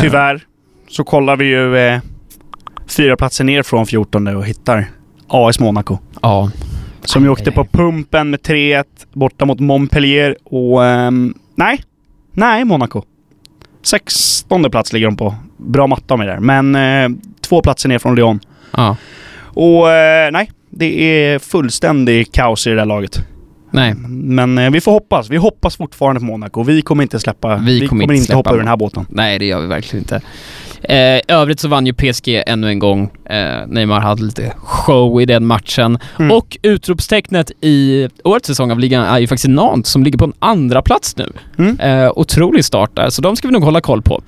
[0.00, 0.40] Tyvärr
[0.88, 2.00] så kollar vi ju
[2.86, 4.90] fyra platser ner från 14 nu och hittar
[5.28, 5.98] AS Monaco.
[6.22, 6.50] Ja.
[7.04, 10.82] Som ju åkte på pumpen med 3-1 borta mot Montpellier och...
[10.82, 11.82] Um, nej.
[12.32, 13.02] Nej, Monaco.
[13.82, 15.34] 16 plats ligger de på.
[15.56, 16.38] Bra matta med där.
[16.38, 18.40] Men eh, två platser ner från Lyon.
[18.70, 18.96] Ja.
[19.38, 23.26] Och eh, nej, det är fullständig kaos i det där laget.
[23.70, 23.94] Nej.
[24.08, 25.30] Men eh, vi får hoppas.
[25.30, 26.62] Vi hoppas fortfarande på Monaco.
[26.62, 27.56] Vi kommer inte släppa...
[27.56, 29.06] Vi, vi kommer, inte, inte hoppa ur den här båten.
[29.08, 30.20] Nej, det gör vi verkligen inte.
[30.82, 33.10] Eh, övrigt så vann ju PSG ännu en gång.
[33.24, 35.98] Eh, Neymar hade lite show i den matchen.
[36.18, 36.32] Mm.
[36.32, 40.32] Och utropstecknet i årets säsong av ligan är ju faktiskt Nantes som ligger på en
[40.38, 41.32] andra plats nu.
[41.58, 41.80] Mm.
[41.80, 44.22] Eh, otrolig start där, så de ska vi nog hålla koll på.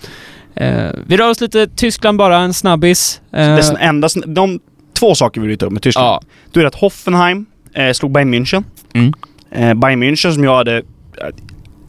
[0.54, 3.20] Eh, vi rör oss lite Tyskland bara, en snabbis.
[3.32, 4.60] Eh, det enda, de
[4.98, 6.06] två saker vi vill ta upp med Tyskland.
[6.06, 6.20] Ja.
[6.52, 8.64] Då är att Hoffenheim eh, slog Bayern München.
[8.92, 9.12] Mm.
[9.50, 10.76] Eh, Bayern München som jag hade...
[10.76, 10.82] Eh,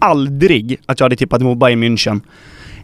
[0.02, 2.22] aldrig att jag hade tippat emot Bayern München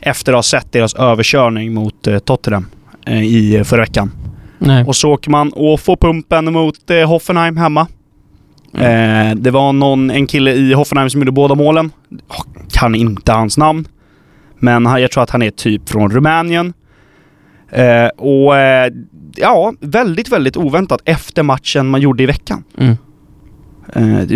[0.06, 2.66] efter att ha sett deras överkörning mot eh, Tottenham
[3.06, 4.12] eh, i förra veckan.
[4.60, 4.86] Nej.
[4.86, 7.88] Och så åker man och får pumpen mot eh, Hoffenheim hemma.
[8.74, 9.30] Mm.
[9.30, 11.92] Eh, det var någon, en kille i Hoffenheim som gjorde båda målen.
[12.72, 13.88] Kan inte hans namn.
[14.60, 16.74] Men jag tror att han är typ från Rumänien.
[17.72, 18.92] Eh, och eh,
[19.36, 22.64] ja, väldigt, väldigt oväntat efter matchen man gjorde i veckan.
[22.78, 22.96] Mm.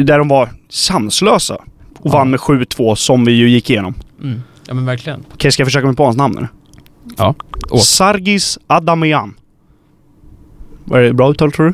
[0.06, 1.66] där de var sanslösa och
[2.04, 2.12] ja.
[2.12, 3.94] vann med 7-2 som vi ju gick igenom.
[4.24, 4.42] Mm.
[4.70, 5.26] Ja men verkligen.
[5.34, 6.48] Okej, ska jag försöka mig på hans namn nu?
[7.18, 7.36] Ja.
[7.70, 7.82] Åk.
[7.82, 9.34] Sargis Adamian.
[10.86, 11.74] Var det bra uttal tror du?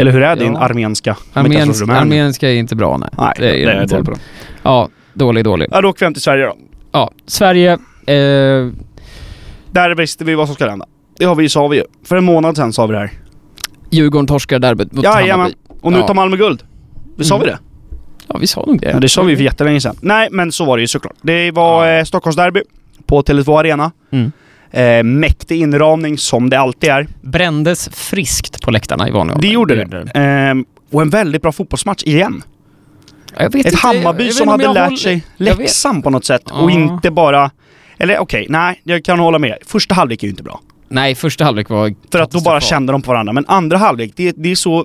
[0.00, 0.58] Eller hur är din ja.
[0.58, 1.16] armenska?
[1.32, 3.08] Armensk, armenska är inte bra nej.
[3.18, 4.14] Nej, det är, det är inte bra.
[4.62, 5.68] Ja, dålig, dålig.
[5.70, 6.56] Ja, då åker vi hem till Sverige då.
[6.92, 7.72] Ja, Sverige...
[8.06, 8.68] Eh,
[9.70, 10.86] Där visste vi vad som ska hända.
[11.18, 11.84] Det har vi, sa vi ju.
[12.04, 13.10] För en månad sedan sa vi det här.
[13.90, 15.30] Djurgården torskar derbyt mot Jajamän.
[15.30, 15.54] Hammarby.
[15.80, 16.06] Och nu Ja.
[16.06, 16.62] tar Malmö guld.
[17.16, 17.46] Vi sa Mm.
[17.46, 17.58] vi det?
[18.32, 18.90] Ja, vi sa nog det.
[18.90, 19.96] Ja, det sa vi för jättelänge sedan.
[20.00, 21.16] Nej, men så var det ju såklart.
[21.22, 21.98] Det var Ja.
[21.98, 22.62] eh, Stockholmsderby
[23.06, 23.92] på Tele2 Arena.
[24.12, 24.32] Mm.
[24.70, 27.06] Eh, mäktig inramning som det alltid är.
[27.20, 30.10] Brändes friskt på läktarna i vanlig Det gjorde det.
[30.14, 32.42] Ehm, och en väldigt bra fotbollsmatch igen.
[33.36, 35.58] Ja, Jag Ett inte, jag- Hammarby jag som inte hade jag lärt håller- sig jag
[35.58, 36.74] läxan på något sätt och Ja.
[36.74, 37.50] inte bara...
[37.98, 39.56] Eller okej, nej, jag kan hålla med.
[39.66, 40.60] Första halvlek är ju inte bra.
[40.88, 43.32] Nej, första halvlek var För att då bara kände de på varandra.
[43.32, 44.84] Men andra halvlek, det, det är så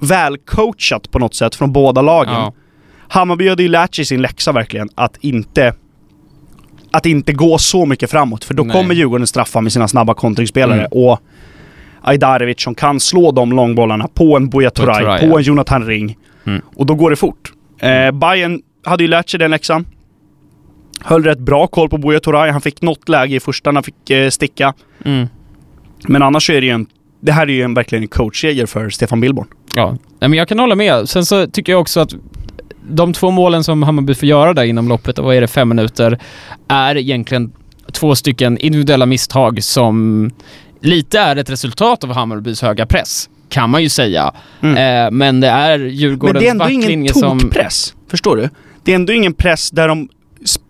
[0.00, 2.32] välcoachat på något sätt från båda lagen.
[2.34, 2.52] Ja.
[3.08, 5.74] Hammarby hade ju lärt sig sin läxa verkligen, att inte
[6.90, 8.44] att inte gå så mycket framåt.
[8.44, 8.76] För då Nej.
[8.76, 10.78] kommer Djurgården straffa med sina snabba kontringsspelare.
[10.78, 10.88] Mm.
[10.92, 11.20] Och
[12.02, 15.38] Ajdarevic som kan slå de långbollarna på en Buya Turay, på ja.
[15.38, 16.16] en Jonathan Ring.
[16.46, 16.62] Mm.
[16.74, 17.52] Och då går det fort.
[17.78, 19.86] Eh, Bayern hade ju lärt sig den läxan.
[21.00, 22.50] Höll rätt bra koll på Buya Turay.
[22.50, 24.74] Han fick något läge i första när han fick eh, sticka.
[25.04, 25.26] Mm.
[26.08, 26.86] Men annars är det ju en...
[27.20, 29.46] Det här är ju en, verkligen en coachseger för Stefan Billborn.
[29.74, 31.08] Ja, Nej, men jag kan hålla med.
[31.08, 32.12] Sen så tycker jag också att
[32.88, 35.68] de två målen som Hammarby får göra där inom loppet, och vad är det, fem
[35.68, 36.18] minuter,
[36.68, 37.52] är egentligen
[37.92, 40.30] två stycken individuella misstag som
[40.80, 43.28] lite är ett resultat av Hammarbys höga press.
[43.48, 44.32] Kan man ju säga.
[44.60, 45.06] Mm.
[45.06, 47.38] Eh, men det är Men Djurgårdens det är ändå ingen backlinje som...
[47.38, 47.94] tokpress.
[48.08, 48.48] Förstår du?
[48.84, 50.08] Det är ändå ingen press där de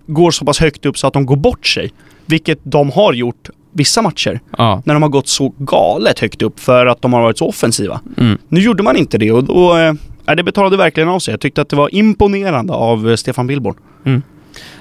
[0.06, 1.92] går så pass högt upp så att de går bort sig.
[2.26, 4.40] Vilket de har gjort vissa matcher.
[4.58, 4.82] Ja.
[4.84, 8.00] När de har gått så galet högt upp för att de har varit så offensiva.
[8.18, 8.38] Mm.
[8.48, 9.96] Nu gjorde man inte det och då...
[10.26, 11.32] Ja, det betalade verkligen av sig.
[11.32, 13.74] Jag tyckte att det var imponerande av eh, Stefan Billborn.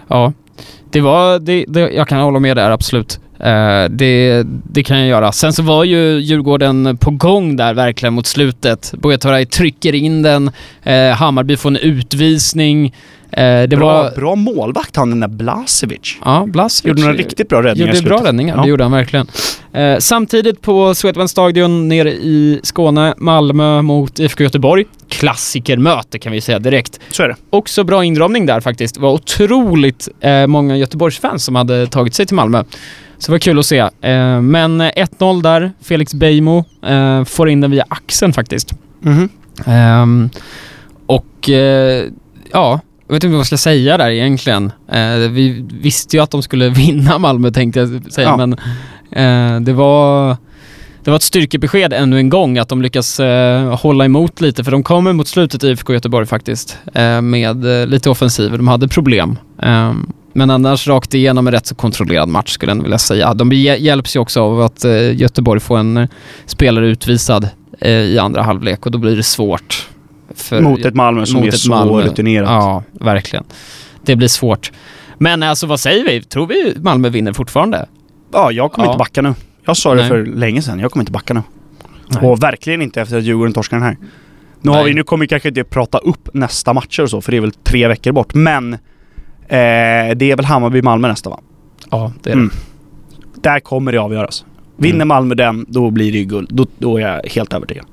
[0.08, 0.34] Ja,
[0.92, 3.20] det var, det, det, jag kan hålla med där absolut.
[3.40, 5.32] Eh, det, det kan jag göra.
[5.32, 8.94] Sen så var ju Djurgården på gång där verkligen mot slutet.
[9.22, 10.52] Turay trycker in den,
[10.84, 12.96] eh, Hammarby får en utvisning.
[13.38, 14.12] Det bra, var...
[14.16, 16.18] bra målvakt han den där Blasevic.
[16.26, 18.62] Ja, Blasevic Gjorde några riktigt bra räddningar gjorde bra räddningar, Ja.
[18.62, 19.28] det gjorde han verkligen.
[20.00, 24.86] Samtidigt på Swedbank Stadion nere i Skåne, Malmö mot IFK Göteborg.
[25.10, 27.00] Klassikermöte kan vi säga direkt.
[27.12, 27.36] Så är det.
[27.50, 28.96] Också bra inramning där faktiskt.
[28.96, 32.64] Det var otroligt eh, många Göteborgsfans som hade tagit sig till Malmö.
[33.18, 33.78] Så det var kul att se.
[33.80, 35.72] Eh, men 1-0 där.
[35.84, 38.74] Felix Beijmo eh, får in den via axeln faktiskt.
[39.02, 39.30] Mhm.
[39.66, 40.30] Ehm,
[41.06, 42.06] och eh,
[42.52, 44.72] ja, jag vet inte vad jag ska säga där egentligen.
[44.92, 48.38] Eh, vi visste ju att de skulle vinna Malmö tänkte jag säga, Ja.
[48.38, 48.54] men
[49.12, 50.38] eh, det var
[51.06, 54.72] det var ett styrkebesked ännu en gång att de lyckas eh, hålla emot lite för
[54.72, 58.52] de kommer mot slutet i IFK Göteborg faktiskt eh, med eh, lite offensiv.
[58.52, 59.38] De hade problem.
[59.62, 63.34] Ehm, men annars rakt igenom en rätt så kontrollerad match skulle jag vilja säga.
[63.34, 66.08] De hjä- hjälps ju också av att eh, Göteborg får en eh,
[66.46, 67.50] spelare utvisad
[67.82, 69.88] eh, i andra halvlek och då blir det svårt.
[70.36, 72.02] För, Mot ett Malmö som mot är så Malmö.
[72.02, 72.50] rutinerat.
[72.50, 73.44] Ja, verkligen.
[74.06, 74.72] Det blir svårt.
[75.18, 76.22] Men alltså vad säger vi?
[76.24, 77.86] Tror vi Malmö vinner fortfarande?
[78.34, 78.92] Ja, jag kommer Ja.
[78.92, 79.34] inte backa nu.
[79.66, 80.10] Jag sa det Nej.
[80.10, 80.80] för länge sedan.
[80.80, 81.42] Jag kommer inte backa nu.
[82.08, 82.30] Nej.
[82.30, 83.98] Och verkligen inte efter att Djurgården torskar den här.
[84.62, 87.32] Nu, har vi, nu kommer vi kanske inte prata upp nästa matcher och så, för
[87.32, 88.34] det är väl tre veckor bort.
[88.34, 88.78] Men eh,
[89.48, 91.40] det är väl Hammarby-Malmö nästa va?
[91.90, 92.40] Ja, det är det.
[92.40, 92.52] Mm.
[93.36, 94.46] Där kommer det avgöras.
[94.78, 95.08] Vinner Mm.
[95.08, 96.50] Malmö den, då blir det ju guld.
[96.52, 97.86] Då, då är jag helt övertygad.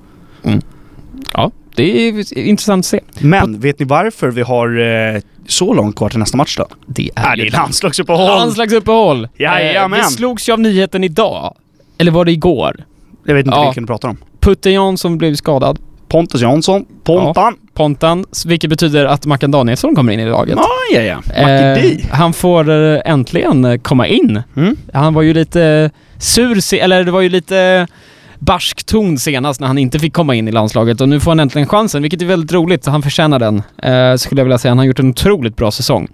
[1.35, 3.00] Ja, det är intressant att se.
[3.18, 4.80] Men vet ni varför vi har
[5.14, 6.66] eh, så långt kvar till nästa match då?
[6.87, 8.26] Det Är det är landslagsuppehåll!
[8.38, 9.28] landslagsuppehåll.
[9.37, 10.00] Jajamän.
[10.00, 11.54] Eh, Det slogs ju av nyheten idag.
[11.98, 12.85] Eller var det igår?
[13.26, 13.64] Jag vet inte Ja.
[13.64, 14.16] vilken du pratar om.
[14.40, 15.78] Putte Jansson blev skadad.
[16.08, 16.85] Pontus Jansson.
[17.04, 17.54] Pontan.
[17.74, 20.58] Pontan, vilket betyder att Mackan Danielsson kommer in i laget.
[20.58, 21.20] Ja, ja, ja.
[21.74, 22.00] D.
[22.11, 24.42] han får eh, äntligen eh, komma in.
[24.56, 24.76] Mm.
[24.92, 27.87] Han var ju lite sur, se- eller det var ju lite
[28.44, 31.40] barsk ton senast när han inte fick komma in i landslaget och nu får han
[31.40, 32.87] äntligen chansen, vilket är väldigt roligt.
[32.87, 34.70] Han förtjänar den, eh, skulle jag vilja säga.
[34.70, 36.09] Han har gjort en otroligt bra säsong.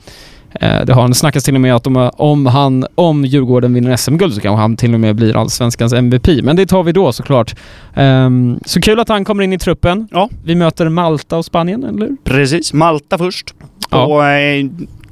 [0.60, 3.96] Eh, det har han snackas till och med att om, om, han, om Djurgården vinner
[3.96, 6.28] SM-guld så kanske han till och med blir allsvenskans MVP.
[6.42, 7.54] Men det tar vi då såklart.
[7.94, 10.08] Ehm, så kul att han kommer in i truppen.
[10.12, 10.28] Ja.
[10.44, 12.16] Vi möter Malta och Spanien, eller hur?
[12.24, 12.72] Precis.
[12.72, 13.54] Malta först.
[13.90, 14.66] På eh,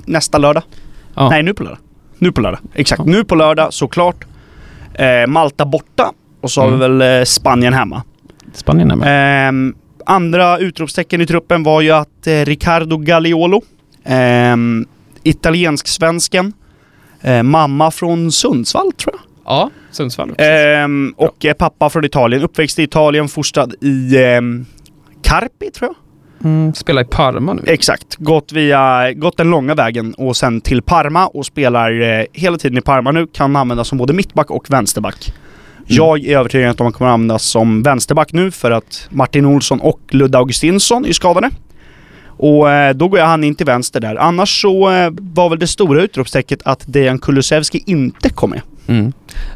[0.04, 0.62] nästa lördag.
[1.14, 1.30] Ja.
[1.30, 1.78] Nej, nu på lördag.
[2.18, 2.60] Nu på lördag.
[2.74, 3.02] Exakt.
[3.04, 3.12] Ja.
[3.12, 4.24] Nu på lördag såklart.
[4.94, 6.12] Eh, Malta borta.
[6.40, 6.98] Och så har vi Mm.
[6.98, 8.02] väl eh, Spanien hemma.
[8.52, 9.48] Spanien med.
[9.48, 9.74] Ehm,
[10.06, 13.62] andra utropstecken i truppen var ju att eh, Riccardo Gagliolo,
[14.04, 14.86] ehm,
[15.22, 16.52] italiensk-svensken,
[17.20, 19.22] eh, mamma från Sundsvall tror jag.
[19.44, 20.34] Ja, Sundsvall.
[20.38, 24.66] Ehm, och eh, pappa från Italien, uppväxt i Italien, fostrad i ehm,
[25.22, 25.96] Carpi tror jag.
[26.44, 27.62] Mm, spelar i Parma nu.
[27.66, 28.16] Exakt.
[28.16, 32.78] Gått, via, gått den långa vägen och sen till Parma och spelar eh, hela tiden
[32.78, 33.26] i Parma nu.
[33.26, 35.32] Kan användas som både mittback och vänsterback.
[35.86, 40.00] Jag är övertygad att de kommer användas som vänsterback nu för att Martin Olsson och
[40.10, 41.50] Ludde Augustinsson är skadade.
[42.38, 44.16] Och eh, då går jag han in till vänster där.
[44.16, 48.60] Annars så eh, var väl det stora utropstecknet att Dejan Kulusevski inte kom med.
[48.86, 49.12] Mm.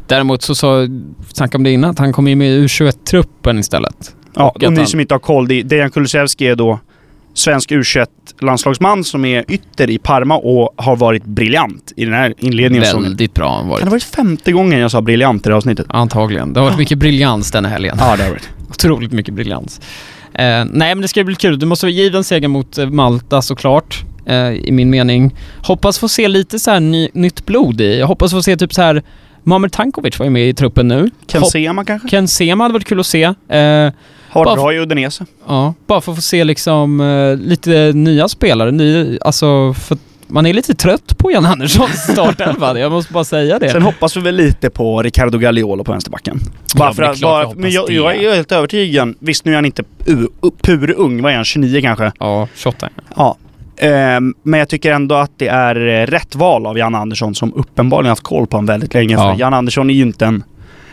[0.07, 0.87] Däremot så sa,
[1.33, 4.15] snackade om det innan, att han kom in med U21-truppen istället.
[4.33, 4.87] Ja, och, och ni han...
[4.87, 6.79] som inte har koll, Dejan Kulusevski är då
[7.33, 13.03] svensk U21-landslagsman som är ytter i Parma och har varit briljant i den här inledningen.
[13.03, 13.79] Väldigt bra har varit.
[13.79, 15.85] Kan det ha varit femte gången jag sa briljant i det här avsnittet?
[15.89, 16.53] Antagligen.
[16.53, 17.97] Det har varit mycket briljans den här helgen.
[17.99, 18.49] Ja, det har varit.
[18.69, 19.81] Otroligt mycket briljans.
[20.33, 21.59] Eh, nej, men det ska bli kul.
[21.59, 25.35] Det måste vara given seger mot eh, Malta såklart, eh, i min mening.
[25.57, 27.99] Hoppas få se lite så här ny, nytt blod i.
[27.99, 29.03] Jag hoppas få se typ så här
[29.43, 31.09] Mamer Tankovic var ju med i truppen nu.
[31.27, 32.07] Ken Sema kanske?
[32.07, 33.23] Ken Sema hade varit kul att se.
[33.23, 33.91] Eh,
[34.33, 35.25] har i Udinese.
[35.47, 38.71] Ja, bara för att få se liksom uh, lite nya spelare.
[38.71, 43.59] Ny, alltså, för man är lite trött på Jan Anderssons startelva, jag måste bara säga
[43.59, 43.69] det.
[43.69, 46.39] Sen hoppas vi väl lite på Ricardo Galliolo på vänsterbacken.
[46.75, 49.15] Bara för att, bara, men jag, jag, är helt övertygad.
[49.19, 49.83] Visst, nu är han inte
[50.61, 52.11] pur ung, vad är han, 29 kanske?
[52.19, 52.89] Ja, 28.
[53.15, 53.37] Ja.
[53.81, 58.09] Um, men jag tycker ändå att det är rätt val av Jan Andersson som uppenbarligen
[58.09, 59.13] haft koll på honom väldigt länge.
[59.13, 59.33] Ja.
[59.33, 60.43] För Jan Andersson är ju inte en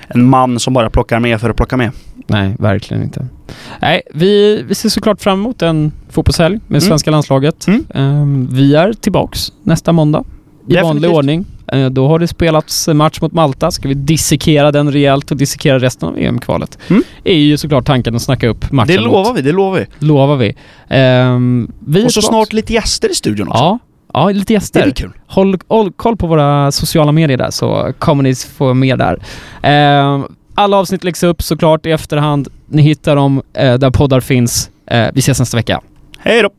[0.09, 1.91] en man som bara plockar med för att plocka med.
[2.29, 3.27] Nej, verkligen inte.
[3.83, 6.81] Nej, vi, vi ser såklart fram emot en fotbollshelg med mm.
[6.81, 7.67] svenska landslaget.
[7.67, 7.87] Mm.
[7.95, 10.25] Um, vi är tillbaks nästa måndag
[10.69, 10.85] i Definitivt.
[10.85, 11.47] vanlig ordning.
[11.75, 13.71] Uh, då har det spelats match mot Malta.
[13.71, 16.79] Ska vi dissekera den rejält och dissekera resten av EM-kvalet?
[16.89, 17.03] Mm.
[17.25, 19.39] är ju såklart tanken att snacka upp matchen Det lovar mot.
[19.39, 20.07] vi, det lovar vi.
[20.07, 20.57] Lovar vi.
[21.35, 23.63] Um, vi och så snart lite gäster i studion också.
[23.63, 23.79] Ja,
[24.13, 24.85] Ja, lite gäster.
[24.85, 25.13] Det kul.
[25.27, 29.19] Håll, håll koll på våra sociala medier där så kommer ni få med där.
[29.63, 30.25] Eh,
[30.59, 32.49] alla avsnitt läggs upp såklart i efterhand.
[32.67, 34.71] Ni hittar dem eh, där poddar finns.
[34.87, 35.81] Eh, vi ses nästa vecka.
[36.19, 36.51] Hej då!